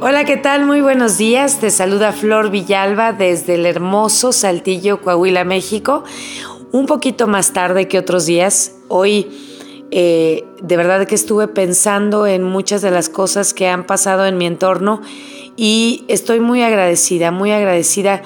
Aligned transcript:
Hola, 0.00 0.24
¿qué 0.24 0.36
tal? 0.36 0.66
Muy 0.66 0.80
buenos 0.80 1.18
días. 1.18 1.60
Te 1.60 1.70
saluda 1.70 2.12
Flor 2.12 2.50
Villalba 2.50 3.12
desde 3.12 3.54
el 3.54 3.64
hermoso 3.64 4.32
Saltillo, 4.32 5.00
Coahuila, 5.00 5.44
México. 5.44 6.04
Un 6.72 6.86
poquito 6.86 7.26
más 7.26 7.52
tarde 7.52 7.88
que 7.88 7.98
otros 7.98 8.26
días. 8.26 8.76
Hoy 8.88 9.28
eh, 9.90 10.44
de 10.60 10.76
verdad 10.76 11.06
que 11.06 11.14
estuve 11.14 11.46
pensando 11.46 12.26
en 12.26 12.42
muchas 12.42 12.82
de 12.82 12.90
las 12.90 13.08
cosas 13.08 13.54
que 13.54 13.68
han 13.68 13.84
pasado 13.84 14.26
en 14.26 14.36
mi 14.36 14.46
entorno 14.46 15.00
y 15.56 16.04
estoy 16.08 16.40
muy 16.40 16.62
agradecida, 16.62 17.30
muy 17.30 17.52
agradecida 17.52 18.22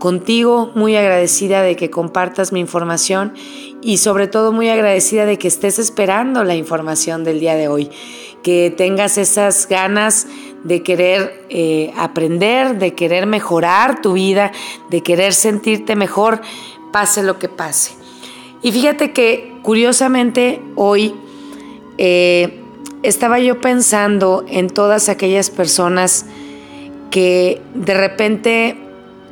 contigo, 0.00 0.72
muy 0.74 0.96
agradecida 0.96 1.62
de 1.62 1.76
que 1.76 1.88
compartas 1.88 2.52
mi 2.52 2.58
información 2.58 3.34
y 3.80 3.98
sobre 3.98 4.26
todo 4.26 4.50
muy 4.50 4.68
agradecida 4.68 5.26
de 5.26 5.38
que 5.38 5.46
estés 5.46 5.78
esperando 5.78 6.42
la 6.42 6.56
información 6.56 7.22
del 7.22 7.38
día 7.38 7.54
de 7.54 7.68
hoy, 7.68 7.88
que 8.42 8.72
tengas 8.76 9.18
esas 9.18 9.68
ganas 9.68 10.26
de 10.64 10.82
querer 10.82 11.44
eh, 11.48 11.92
aprender, 11.96 12.78
de 12.78 12.94
querer 12.94 13.26
mejorar 13.26 14.00
tu 14.00 14.14
vida, 14.14 14.52
de 14.90 15.02
querer 15.02 15.32
sentirte 15.32 15.96
mejor, 15.96 16.40
pase 16.92 17.22
lo 17.22 17.38
que 17.38 17.48
pase. 17.48 17.92
Y 18.62 18.70
fíjate 18.70 19.12
que 19.12 19.54
curiosamente 19.62 20.60
hoy 20.76 21.14
eh, 21.98 22.60
estaba 23.02 23.40
yo 23.40 23.60
pensando 23.60 24.44
en 24.48 24.68
todas 24.68 25.08
aquellas 25.08 25.50
personas 25.50 26.26
que 27.10 27.60
de 27.74 27.94
repente 27.94 28.76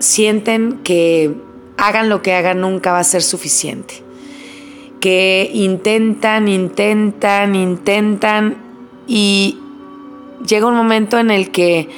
sienten 0.01 0.81
que 0.83 1.35
hagan 1.77 2.09
lo 2.09 2.23
que 2.23 2.35
hagan 2.35 2.61
nunca 2.61 2.93
va 2.93 2.99
a 2.99 3.05
ser 3.05 3.23
suficiente. 3.23 4.03
Que 5.01 5.51
intentan, 5.55 6.49
intentan, 6.49 7.55
intentan 7.55 8.57
y 9.11 9.59
llega 10.47 10.67
un 10.67 10.77
momento 10.77 11.19
en 11.19 11.33
el 11.33 11.51
que 11.51 11.89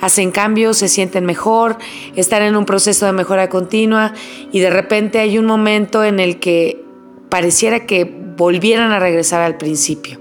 hacen 0.00 0.30
cambios, 0.30 0.78
se 0.78 0.88
sienten 0.88 1.26
mejor, 1.26 1.76
están 2.16 2.42
en 2.42 2.56
un 2.56 2.64
proceso 2.64 3.04
de 3.04 3.12
mejora 3.12 3.50
continua 3.50 4.14
y 4.52 4.60
de 4.60 4.70
repente 4.70 5.18
hay 5.18 5.36
un 5.36 5.44
momento 5.44 6.02
en 6.02 6.18
el 6.18 6.40
que 6.40 6.82
pareciera 7.28 7.84
que 7.84 8.04
volvieran 8.04 8.90
a 8.90 8.98
regresar 8.98 9.42
al 9.42 9.58
principio, 9.58 10.18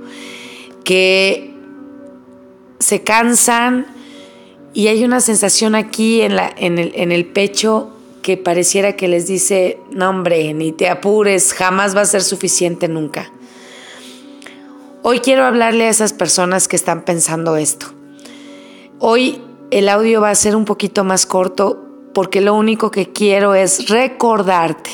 que 0.83 1.53
se 2.79 3.01
cansan 3.01 3.87
y 4.73 4.87
hay 4.87 5.05
una 5.05 5.21
sensación 5.21 5.73
aquí 5.73 6.21
en, 6.21 6.35
la, 6.35 6.53
en, 6.57 6.79
el, 6.79 6.91
en 6.95 7.13
el 7.13 7.25
pecho 7.25 7.95
que 8.21 8.35
pareciera 8.35 8.97
que 8.97 9.07
les 9.07 9.25
dice, 9.25 9.79
no 9.89 10.09
hombre, 10.09 10.53
ni 10.53 10.73
te 10.73 10.89
apures, 10.89 11.53
jamás 11.53 11.95
va 11.95 12.01
a 12.01 12.05
ser 12.05 12.21
suficiente 12.21 12.89
nunca. 12.89 13.31
Hoy 15.03 15.19
quiero 15.19 15.45
hablarle 15.45 15.85
a 15.85 15.89
esas 15.89 16.13
personas 16.13 16.67
que 16.67 16.75
están 16.75 17.05
pensando 17.05 17.55
esto. 17.55 17.87
Hoy 18.99 19.41
el 19.71 19.89
audio 19.89 20.21
va 20.21 20.29
a 20.29 20.35
ser 20.35 20.55
un 20.55 20.63
poquito 20.65 21.03
más 21.03 21.25
corto 21.25 21.83
porque 22.13 22.39
lo 22.39 22.53
único 22.53 22.91
que 22.91 23.11
quiero 23.11 23.55
es 23.55 23.89
recordarte 23.89 24.91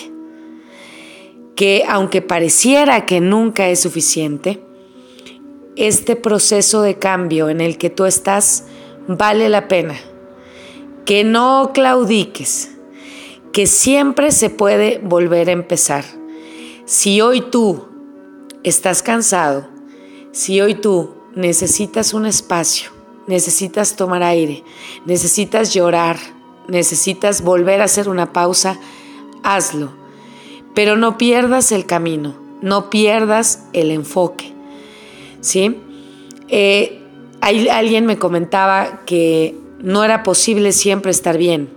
que 1.57 1.83
aunque 1.89 2.21
pareciera 2.21 3.05
que 3.05 3.19
nunca 3.19 3.67
es 3.67 3.81
suficiente, 3.81 4.63
este 5.75 6.15
proceso 6.15 6.83
de 6.83 6.97
cambio 6.97 7.49
en 7.49 7.59
el 7.59 7.77
que 7.77 7.89
tú 7.89 8.05
estás 8.05 8.63
vale 9.09 9.49
la 9.49 9.67
pena. 9.67 9.95
Que 11.03 11.25
no 11.25 11.71
claudiques, 11.73 12.71
que 13.51 13.67
siempre 13.67 14.31
se 14.31 14.49
puede 14.49 15.01
volver 15.03 15.49
a 15.49 15.53
empezar. 15.53 16.05
Si 16.85 17.19
hoy 17.19 17.41
tú 17.41 17.89
estás 18.63 19.03
cansado, 19.03 19.76
si 20.31 20.61
hoy 20.61 20.75
tú 20.75 21.11
necesitas 21.35 22.13
un 22.13 22.25
espacio, 22.25 22.91
necesitas 23.27 23.95
tomar 23.95 24.23
aire, 24.23 24.63
necesitas 25.05 25.73
llorar, 25.73 26.17
necesitas 26.67 27.41
volver 27.41 27.81
a 27.81 27.85
hacer 27.85 28.09
una 28.09 28.33
pausa, 28.33 28.79
hazlo. 29.43 29.91
Pero 30.73 30.95
no 30.95 31.17
pierdas 31.17 31.71
el 31.71 31.85
camino, 31.85 32.35
no 32.61 32.89
pierdas 32.89 33.65
el 33.73 33.91
enfoque. 33.91 34.53
¿Sí? 35.41 35.77
Eh, 36.49 37.01
alguien 37.41 38.05
me 38.05 38.17
comentaba 38.17 39.01
que 39.05 39.55
no 39.79 40.03
era 40.03 40.23
posible 40.23 40.71
siempre 40.71 41.11
estar 41.11 41.37
bien. 41.37 41.69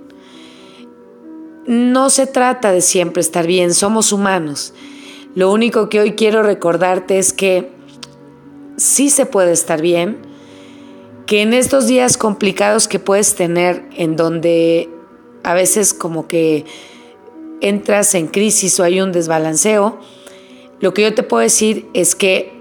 No 1.66 2.10
se 2.10 2.26
trata 2.26 2.72
de 2.72 2.80
siempre 2.80 3.20
estar 3.20 3.46
bien, 3.46 3.74
somos 3.74 4.12
humanos. 4.12 4.74
Lo 5.34 5.52
único 5.52 5.88
que 5.88 6.00
hoy 6.00 6.12
quiero 6.12 6.42
recordarte 6.42 7.18
es 7.18 7.32
que 7.32 7.70
sí 8.80 9.10
se 9.10 9.26
puede 9.26 9.52
estar 9.52 9.82
bien, 9.82 10.16
que 11.26 11.42
en 11.42 11.52
estos 11.52 11.86
días 11.86 12.16
complicados 12.16 12.88
que 12.88 12.98
puedes 12.98 13.34
tener, 13.34 13.84
en 13.96 14.16
donde 14.16 14.88
a 15.44 15.54
veces 15.54 15.94
como 15.94 16.26
que 16.26 16.64
entras 17.60 18.14
en 18.14 18.26
crisis 18.26 18.80
o 18.80 18.84
hay 18.84 19.00
un 19.00 19.12
desbalanceo, 19.12 19.98
lo 20.80 20.94
que 20.94 21.02
yo 21.02 21.14
te 21.14 21.22
puedo 21.22 21.42
decir 21.42 21.88
es 21.92 22.14
que 22.14 22.52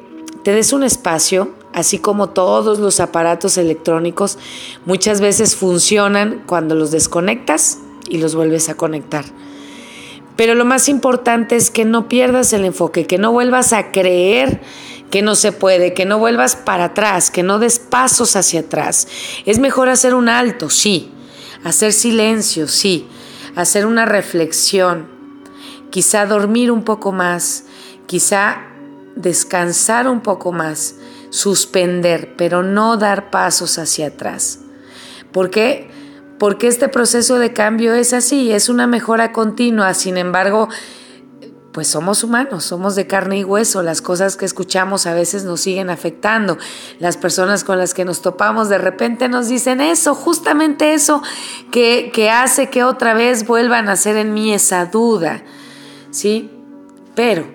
te 0.44 0.52
des 0.52 0.74
un 0.74 0.84
espacio, 0.84 1.52
así 1.74 2.00
como 2.00 2.30
todos 2.30 2.80
los 2.80 3.00
aparatos 3.00 3.58
electrónicos, 3.58 4.38
muchas 4.86 5.22
veces 5.22 5.56
funcionan 5.56 6.44
cuando 6.46 6.76
los 6.76 6.92
desconectas 6.92 7.80
y 8.10 8.18
los 8.18 8.36
vuelves 8.36 8.68
a 8.68 8.76
conectar. 8.76 9.24
Pero 10.36 10.54
lo 10.56 10.66
más 10.66 10.90
importante 10.90 11.56
es 11.56 11.72
que 11.72 11.86
no 11.86 12.08
pierdas 12.08 12.52
el 12.54 12.66
enfoque, 12.66 13.06
que 13.06 13.18
no 13.18 13.32
vuelvas 13.32 13.74
a 13.74 13.92
creer 13.92 14.62
que 15.10 15.22
no 15.22 15.36
se 15.36 15.52
puede, 15.52 15.94
que 15.94 16.06
no 16.06 16.20
vuelvas 16.20 16.56
para 16.56 16.86
atrás, 16.86 17.32
que 17.32 17.44
no 17.44 17.60
des 17.60 17.80
pasos 17.80 18.36
hacia 18.36 18.62
atrás. 18.62 19.08
Es 19.46 19.60
mejor 19.60 19.90
hacer 19.90 20.14
un 20.14 20.30
alto, 20.30 20.70
sí, 20.70 21.12
hacer 21.64 21.94
silencio, 21.94 22.68
sí, 22.68 23.08
hacer 23.56 23.86
una 23.86 24.06
reflexión, 24.06 25.10
quizá 25.90 26.26
dormir 26.26 26.72
un 26.72 26.84
poco 26.84 27.12
más, 27.12 27.66
quizá 28.06 28.62
descansar 29.16 30.08
un 30.08 30.22
poco 30.22 30.52
más, 30.52 30.96
suspender, 31.30 32.36
pero 32.38 32.64
no 32.64 32.98
dar 32.98 33.30
pasos 33.30 33.78
hacia 33.78 34.08
atrás. 34.08 34.60
¿Por 35.32 35.50
qué? 35.50 35.90
Porque 36.38 36.68
este 36.68 36.88
proceso 36.88 37.38
de 37.38 37.54
cambio 37.54 37.94
es 37.94 38.14
así, 38.14 38.52
es 38.52 38.70
una 38.70 38.88
mejora 38.88 39.32
continua, 39.32 39.94
sin 39.94 40.18
embargo, 40.18 40.70
pues 41.72 41.88
somos 41.88 42.24
humanos, 42.24 42.64
somos 42.64 42.96
de 42.96 43.06
carne 43.06 43.40
y 43.40 43.44
hueso, 43.44 43.84
las 43.84 44.02
cosas 44.02 44.36
que 44.36 44.46
escuchamos 44.46 45.06
a 45.06 45.14
veces 45.14 45.44
nos 45.44 45.62
siguen 45.62 45.90
afectando, 45.90 46.58
las 47.00 47.16
personas 47.18 47.64
con 47.64 47.78
las 47.78 47.94
que 47.94 48.06
nos 48.06 48.22
topamos 48.22 48.70
de 48.70 48.80
repente 48.80 49.30
nos 49.30 49.48
dicen 49.48 49.80
eso, 49.80 50.16
justamente 50.16 50.94
eso 50.94 51.22
que, 51.72 52.12
que 52.14 52.32
hace 52.32 52.70
que 52.70 52.84
otra 52.84 53.14
vez 53.14 53.46
vuelvan 53.46 53.88
a 53.88 53.96
ser 53.96 54.18
en 54.18 54.34
mí 54.34 54.52
esa 54.52 54.86
duda, 54.88 55.44
¿sí? 56.10 56.50
Pero 57.14 57.46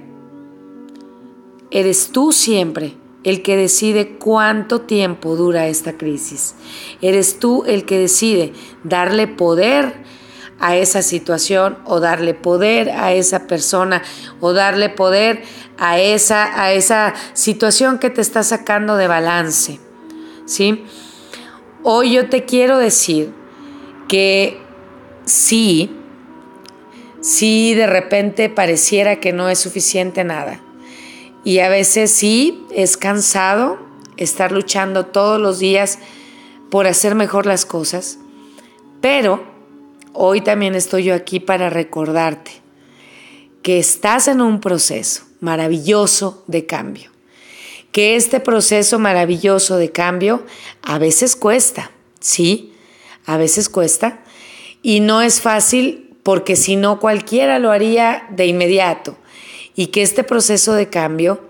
eres 1.70 2.10
tú 2.12 2.30
siempre 2.30 2.96
el 3.24 3.42
que 3.42 3.56
decide 3.56 4.16
cuánto 4.18 4.82
tiempo 4.82 5.34
dura 5.34 5.66
esta 5.66 5.94
crisis, 5.94 6.54
eres 7.00 7.40
tú 7.40 7.64
el 7.66 7.84
que 7.84 7.98
decide 7.98 8.52
darle 8.84 9.26
poder 9.26 10.04
a 10.60 10.76
esa 10.76 11.02
situación 11.02 11.78
o 11.84 12.00
darle 12.00 12.34
poder 12.34 12.90
a 12.90 13.12
esa 13.12 13.46
persona 13.46 14.02
o 14.40 14.52
darle 14.52 14.88
poder 14.88 15.42
a 15.78 15.98
esa, 15.98 16.62
a 16.62 16.72
esa 16.72 17.14
situación 17.32 17.98
que 17.98 18.10
te 18.10 18.20
está 18.20 18.42
sacando 18.42 18.96
de 18.96 19.08
balance. 19.08 19.80
¿sí? 20.46 20.84
Hoy 21.82 22.12
yo 22.12 22.28
te 22.28 22.44
quiero 22.44 22.78
decir 22.78 23.32
que 24.08 24.58
sí, 25.24 25.90
sí 27.20 27.74
de 27.74 27.86
repente 27.86 28.48
pareciera 28.48 29.20
que 29.20 29.32
no 29.32 29.48
es 29.48 29.58
suficiente 29.58 30.24
nada. 30.24 30.60
Y 31.42 31.58
a 31.58 31.68
veces 31.68 32.10
sí 32.10 32.64
es 32.74 32.96
cansado 32.96 33.78
estar 34.16 34.52
luchando 34.52 35.06
todos 35.06 35.40
los 35.40 35.58
días 35.58 35.98
por 36.70 36.86
hacer 36.86 37.14
mejor 37.14 37.44
las 37.46 37.66
cosas, 37.66 38.18
pero 39.00 39.53
hoy 40.14 40.40
también 40.40 40.74
estoy 40.74 41.04
yo 41.04 41.14
aquí 41.14 41.40
para 41.40 41.68
recordarte 41.68 42.52
que 43.62 43.78
estás 43.78 44.28
en 44.28 44.40
un 44.40 44.60
proceso 44.60 45.24
maravilloso 45.40 46.44
de 46.46 46.64
cambio, 46.66 47.10
que 47.92 48.16
este 48.16 48.40
proceso 48.40 48.98
maravilloso 48.98 49.76
de 49.76 49.90
cambio 49.90 50.44
a 50.82 50.98
veces 50.98 51.36
cuesta, 51.36 51.90
sí, 52.20 52.72
a 53.26 53.36
veces 53.36 53.68
cuesta, 53.68 54.20
y 54.82 55.00
no 55.00 55.20
es 55.22 55.40
fácil 55.40 56.16
porque 56.22 56.56
si 56.56 56.76
no 56.76 57.00
cualquiera 57.00 57.58
lo 57.58 57.70
haría 57.70 58.26
de 58.30 58.46
inmediato, 58.46 59.16
y 59.74 59.88
que 59.88 60.02
este 60.02 60.24
proceso 60.24 60.74
de 60.74 60.88
cambio 60.88 61.40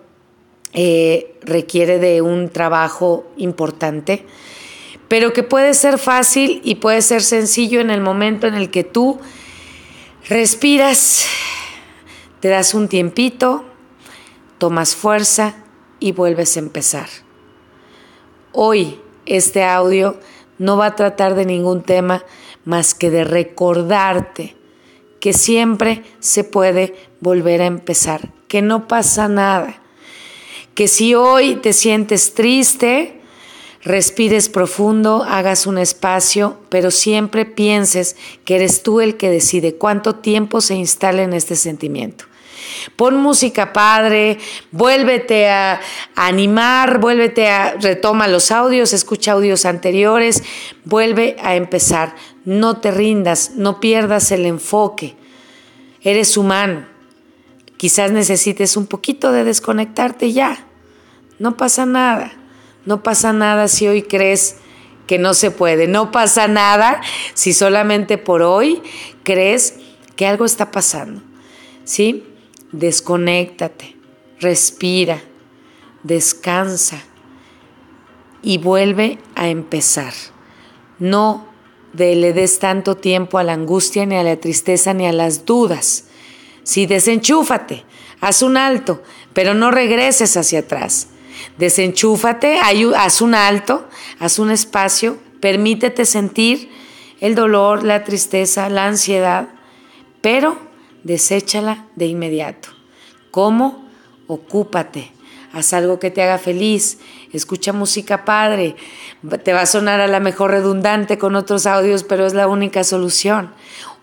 eh, 0.72 1.36
requiere 1.42 1.98
de 1.98 2.22
un 2.22 2.48
trabajo 2.48 3.26
importante, 3.36 4.24
pero 5.08 5.32
que 5.32 5.42
puede 5.42 5.74
ser 5.74 5.98
fácil 5.98 6.60
y 6.64 6.76
puede 6.76 7.02
ser 7.02 7.22
sencillo 7.22 7.80
en 7.80 7.90
el 7.90 8.00
momento 8.00 8.46
en 8.46 8.54
el 8.54 8.70
que 8.70 8.84
tú 8.84 9.20
respiras, 10.28 11.26
te 12.40 12.48
das 12.48 12.74
un 12.74 12.88
tiempito, 12.88 13.64
tomas 14.58 14.94
fuerza 14.94 15.54
y 16.00 16.12
vuelves 16.12 16.56
a 16.56 16.60
empezar. 16.60 17.08
Hoy 18.52 19.00
este 19.26 19.64
audio 19.64 20.18
no 20.58 20.76
va 20.76 20.86
a 20.86 20.96
tratar 20.96 21.34
de 21.34 21.44
ningún 21.44 21.82
tema 21.82 22.24
más 22.64 22.94
que 22.94 23.10
de 23.10 23.24
recordarte 23.24 24.56
que 25.20 25.32
siempre 25.32 26.02
se 26.20 26.44
puede 26.44 26.94
volver 27.20 27.62
a 27.62 27.66
empezar, 27.66 28.30
que 28.46 28.62
no 28.62 28.86
pasa 28.86 29.28
nada, 29.28 29.80
que 30.74 30.86
si 30.88 31.14
hoy 31.14 31.56
te 31.56 31.72
sientes 31.72 32.34
triste, 32.34 33.22
respires 33.84 34.48
profundo, 34.48 35.24
hagas 35.24 35.66
un 35.66 35.78
espacio, 35.78 36.58
pero 36.70 36.90
siempre 36.90 37.44
pienses 37.44 38.16
que 38.44 38.56
eres 38.56 38.82
tú 38.82 39.00
el 39.00 39.16
que 39.16 39.30
decide 39.30 39.74
cuánto 39.74 40.16
tiempo 40.16 40.60
se 40.60 40.74
instala 40.74 41.22
en 41.22 41.34
este 41.34 41.54
sentimiento. 41.54 42.24
Pon 42.96 43.16
música 43.16 43.72
padre, 43.72 44.38
vuélvete 44.72 45.48
a 45.48 45.80
animar, 46.16 46.98
vuélvete 46.98 47.48
a, 47.48 47.74
retoma 47.74 48.26
los 48.26 48.50
audios, 48.50 48.92
escucha 48.92 49.32
audios 49.32 49.64
anteriores, 49.64 50.42
vuelve 50.84 51.36
a 51.42 51.56
empezar. 51.56 52.14
No 52.44 52.78
te 52.78 52.90
rindas, 52.90 53.52
no 53.56 53.80
pierdas 53.80 54.32
el 54.32 54.46
enfoque. 54.46 55.14
Eres 56.02 56.36
humano. 56.36 56.86
Quizás 57.76 58.12
necesites 58.12 58.76
un 58.76 58.86
poquito 58.86 59.32
de 59.32 59.44
desconectarte 59.44 60.32
ya. 60.32 60.66
No 61.38 61.56
pasa 61.56 61.86
nada. 61.86 62.32
No 62.86 63.02
pasa 63.02 63.32
nada 63.32 63.68
si 63.68 63.88
hoy 63.88 64.02
crees 64.02 64.56
que 65.06 65.18
no 65.18 65.34
se 65.34 65.50
puede. 65.50 65.88
No 65.88 66.10
pasa 66.10 66.48
nada 66.48 67.00
si 67.34 67.52
solamente 67.52 68.18
por 68.18 68.42
hoy 68.42 68.82
crees 69.22 69.74
que 70.16 70.26
algo 70.26 70.44
está 70.44 70.70
pasando. 70.70 71.22
¿Sí? 71.84 72.24
desconéctate, 72.78 73.96
respira, 74.40 75.22
descansa 76.02 77.02
y 78.42 78.58
vuelve 78.58 79.18
a 79.34 79.48
empezar. 79.48 80.12
No 80.98 81.46
le 81.96 82.32
des 82.32 82.58
tanto 82.58 82.96
tiempo 82.96 83.38
a 83.38 83.44
la 83.44 83.52
angustia, 83.52 84.04
ni 84.04 84.16
a 84.16 84.24
la 84.24 84.36
tristeza, 84.36 84.92
ni 84.92 85.06
a 85.06 85.12
las 85.12 85.46
dudas. 85.46 86.06
Sí, 86.64 86.86
desenchúfate, 86.86 87.84
haz 88.20 88.42
un 88.42 88.56
alto, 88.56 89.02
pero 89.32 89.54
no 89.54 89.70
regreses 89.70 90.36
hacia 90.36 90.60
atrás. 90.60 91.08
Desenchúfate, 91.58 92.58
haz 92.58 93.20
un 93.20 93.34
alto, 93.34 93.86
haz 94.18 94.38
un 94.38 94.50
espacio, 94.50 95.18
permítete 95.40 96.04
sentir 96.04 96.70
el 97.20 97.34
dolor, 97.34 97.84
la 97.84 98.04
tristeza, 98.04 98.68
la 98.68 98.86
ansiedad, 98.86 99.48
pero 100.20 100.58
deséchala 101.04 101.86
de 101.96 102.06
inmediato. 102.06 102.70
¿Cómo? 103.30 103.88
Ocúpate. 104.26 105.12
Haz 105.52 105.72
algo 105.72 106.00
que 106.00 106.10
te 106.10 106.22
haga 106.22 106.38
feliz, 106.38 106.98
escucha 107.32 107.72
música 107.72 108.24
padre, 108.24 108.74
te 109.44 109.52
va 109.52 109.60
a 109.60 109.66
sonar 109.66 110.00
a 110.00 110.08
la 110.08 110.18
mejor 110.18 110.50
redundante 110.50 111.16
con 111.16 111.36
otros 111.36 111.66
audios, 111.66 112.02
pero 112.02 112.26
es 112.26 112.34
la 112.34 112.48
única 112.48 112.82
solución. 112.82 113.52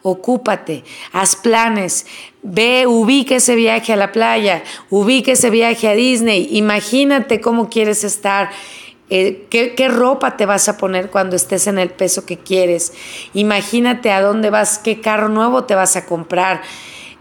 Ocúpate, 0.04 0.84
haz 1.12 1.36
planes, 1.36 2.06
ve, 2.42 2.88
ubique 2.88 3.36
ese 3.36 3.56
viaje 3.56 3.94
a 3.94 3.96
la 3.96 4.12
playa, 4.12 4.64
ubique 4.90 5.34
ese 5.34 5.50
viaje 5.50 5.88
a 5.88 5.94
Disney, 5.94 6.48
imagínate 6.52 7.40
cómo 7.40 7.70
quieres 7.70 8.04
estar, 8.04 8.50
eh, 9.10 9.46
¿qué, 9.50 9.76
qué, 9.76 9.88
ropa 9.90 10.38
te 10.38 10.46
vas 10.46 10.68
a 10.70 10.78
poner 10.78 11.12
cuando 11.12 11.36
estés 11.36 11.68
en 11.68 11.78
el 11.78 11.92
peso 11.92 12.26
que 12.26 12.38
quieres, 12.38 12.94
imagínate 13.34 14.12
a 14.12 14.22
dónde 14.22 14.50
vas, 14.50 14.80
qué 14.80 15.02
carro 15.02 15.30
nuevo 15.30 15.66
te 15.66 15.76
vas 15.76 15.96
a 15.96 16.06
comprar. 16.06 16.62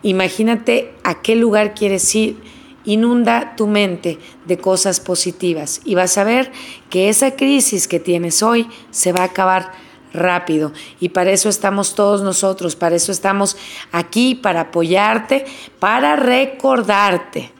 Imagínate 0.02 0.92
a 1.04 1.20
qué 1.20 1.36
lugar 1.36 1.74
quieres 1.74 2.14
ir. 2.14 2.36
Inunda 2.84 3.54
tu 3.56 3.66
mente 3.66 4.18
de 4.46 4.56
cosas 4.56 5.00
positivas 5.00 5.82
y 5.84 5.94
vas 5.94 6.16
a 6.16 6.24
ver 6.24 6.50
que 6.88 7.10
esa 7.10 7.36
crisis 7.36 7.86
que 7.86 8.00
tienes 8.00 8.42
hoy 8.42 8.66
se 8.90 9.12
va 9.12 9.20
a 9.20 9.24
acabar 9.24 9.72
rápido. 10.12 10.72
Y 11.00 11.10
para 11.10 11.30
eso 11.30 11.48
estamos 11.48 11.94
todos 11.94 12.22
nosotros, 12.22 12.76
para 12.76 12.96
eso 12.96 13.12
estamos 13.12 13.56
aquí, 13.92 14.34
para 14.34 14.62
apoyarte, 14.62 15.44
para 15.78 16.16
recordarte 16.16 17.52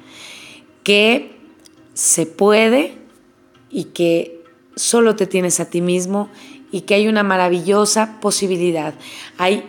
que 0.82 1.37
se 1.94 2.26
puede 2.26 2.94
y 3.70 3.85
que 3.85 4.43
solo 4.76 5.17
te 5.17 5.26
tienes 5.26 5.61
a 5.61 5.70
ti 5.70 5.81
mismo 5.81 6.31
y 6.73 6.82
que 6.82 6.94
hay 6.94 7.08
una 7.08 7.23
maravillosa 7.23 8.20
posibilidad. 8.20 8.94
Hay 9.38 9.64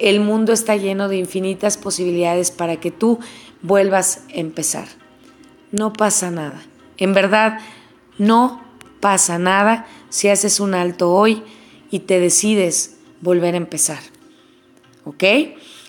el 0.00 0.20
mundo 0.20 0.52
está 0.52 0.76
lleno 0.76 1.08
de 1.08 1.18
infinitas 1.18 1.76
posibilidades 1.76 2.50
para 2.50 2.76
que 2.76 2.90
tú 2.90 3.20
vuelvas 3.60 4.22
a 4.34 4.38
empezar. 4.38 4.88
No 5.72 5.92
pasa 5.92 6.30
nada. 6.30 6.62
En 6.96 7.12
verdad, 7.12 7.60
no 8.16 8.62
pasa 9.00 9.38
nada 9.38 9.86
si 10.08 10.28
haces 10.28 10.58
un 10.58 10.74
alto 10.74 11.12
hoy 11.12 11.42
y 11.90 12.00
te 12.00 12.20
decides 12.20 12.96
volver 13.20 13.54
a 13.54 13.58
empezar. 13.58 14.00
¿Ok? 15.04 15.24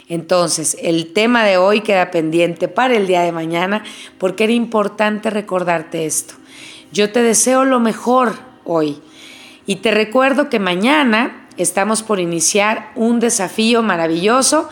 Entonces, 0.07 0.77
el 0.81 1.13
tema 1.13 1.45
de 1.45 1.57
hoy 1.57 1.81
queda 1.81 2.11
pendiente 2.11 2.67
para 2.67 2.95
el 2.95 3.07
día 3.07 3.21
de 3.21 3.31
mañana 3.31 3.83
porque 4.17 4.43
era 4.45 4.53
importante 4.53 5.29
recordarte 5.29 6.05
esto. 6.05 6.33
Yo 6.91 7.11
te 7.11 7.21
deseo 7.21 7.63
lo 7.63 7.79
mejor 7.79 8.33
hoy 8.65 8.99
y 9.65 9.77
te 9.77 9.91
recuerdo 9.91 10.49
que 10.49 10.59
mañana 10.59 11.41
Estamos 11.57 12.01
por 12.01 12.19
iniciar 12.19 12.91
un 12.95 13.19
desafío 13.19 13.83
maravilloso. 13.83 14.69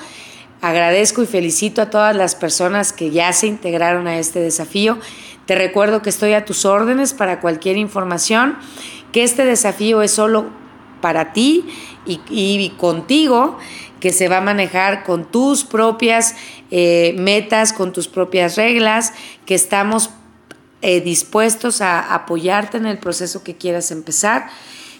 Agradezco 0.61 1.21
y 1.21 1.27
felicito 1.27 1.81
a 1.81 1.89
todas 1.89 2.15
las 2.15 2.35
personas 2.35 2.93
que 2.93 3.11
ya 3.11 3.33
se 3.33 3.47
integraron 3.47 4.07
a 4.07 4.17
este 4.17 4.39
desafío. 4.39 4.97
Te 5.45 5.55
recuerdo 5.55 6.01
que 6.01 6.09
estoy 6.09 6.33
a 6.33 6.45
tus 6.45 6.65
órdenes 6.65 7.13
para 7.13 7.41
cualquier 7.41 7.77
información, 7.77 8.57
que 9.11 9.23
este 9.23 9.45
desafío 9.45 10.01
es 10.01 10.11
solo 10.11 10.47
para 11.01 11.33
ti 11.33 11.65
y, 12.05 12.69
contigo, 12.77 13.57
que 13.99 14.13
se 14.13 14.27
va 14.29 14.37
a 14.37 14.41
manejar 14.41 15.03
con 15.03 15.29
tus 15.29 15.63
propias 15.63 16.35
eh, 16.71 17.15
metas, 17.17 17.73
con 17.73 17.91
tus 17.91 18.07
propias 18.07 18.55
reglas, 18.55 19.13
que 19.45 19.55
estamos 19.55 20.09
eh, 20.81 21.01
dispuestos 21.01 21.81
a 21.81 22.13
apoyarte 22.13 22.77
en 22.77 22.85
el 22.85 22.97
proceso 22.97 23.43
que 23.43 23.55
quieras 23.55 23.91
empezar 23.91 24.49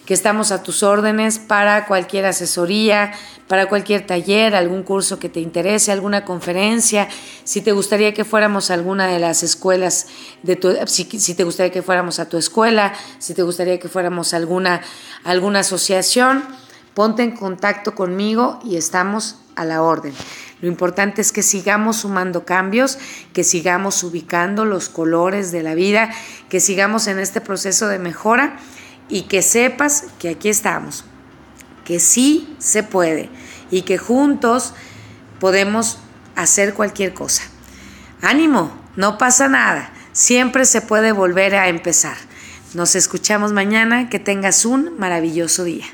que 0.10 0.16
estamos 0.16 0.52
a 0.52 0.64
tus 0.64 0.82
órdenes 0.82 1.38
para 1.38 1.86
cualquier 1.86 2.26
asesoría, 2.26 3.12
para 3.48 3.70
cualquier 3.70 4.08
taller, 4.08 4.56
algún 4.56 4.82
curso 4.82 5.20
que 5.20 5.30
te 5.30 5.40
interese, 5.40 5.92
alguna 5.92 6.26
conferencia, 6.26 7.08
si 7.44 7.62
te 7.62 7.74
gustaría 7.74 8.12
que 8.12 8.26
fuéramos 8.26 8.72
a 8.72 8.74
alguna 8.74 9.06
de 9.06 9.20
las 9.20 9.44
escuelas, 9.44 10.08
de 10.42 10.56
tu, 10.56 10.76
si, 10.88 11.36
te 11.36 11.44
gustaría 11.44 11.72
que 11.72 11.84
fuéramos 11.84 12.18
a 12.18 12.28
tu 12.28 12.40
escuela, 12.40 12.92
si 13.20 13.36
te 13.36 13.44
gustaría 13.44 13.78
que 13.78 13.88
fuéramos 13.88 14.34
a 14.34 14.38
alguna, 14.38 14.82
alguna 15.24 15.60
asociación, 15.60 16.44
ponte 16.96 17.22
en 17.22 17.36
contacto 17.36 17.94
conmigo 17.94 18.60
y 18.66 18.78
estamos 18.78 19.36
a 19.56 19.64
la 19.64 19.84
orden. 19.84 20.16
Lo 20.60 20.68
importante 20.68 21.22
es 21.22 21.32
que 21.32 21.44
sigamos 21.44 21.98
sumando 21.98 22.46
cambios, 22.46 22.98
que 23.32 23.44
sigamos 23.44 24.02
ubicando 24.02 24.66
los 24.66 24.90
colores 24.90 25.52
de 25.52 25.62
la 25.62 25.76
vida, 25.76 26.10
que 26.50 26.60
sigamos 26.60 27.06
en 27.06 27.20
este 27.20 27.42
proceso 27.42 27.88
de 27.88 28.00
mejora 28.00 28.58
y 29.10 29.24
que 29.24 29.42
sepas 29.42 30.06
que 30.20 30.30
aquí 30.30 30.50
estamos, 30.50 31.04
que 31.84 32.00
sí 32.00 32.56
se 32.60 32.84
puede 32.84 33.30
y 33.72 33.82
que 33.82 33.98
juntos 33.98 34.74
podemos 35.40 36.00
hacer 36.36 36.74
cualquier 36.74 37.14
cosa. 37.14 37.44
Ánimo, 38.22 38.72
no 38.96 39.18
pasa 39.18 39.48
nada, 39.48 39.92
siempre 40.14 40.66
se 40.66 40.82
puede 40.82 41.12
volver 41.12 41.56
a 41.56 41.68
empezar. 41.68 42.18
Nos 42.74 42.96
escuchamos 42.96 43.52
mañana, 43.52 44.10
que 44.10 44.20
tengas 44.20 44.64
un 44.64 44.98
maravilloso 45.00 45.64
día. 45.64 45.86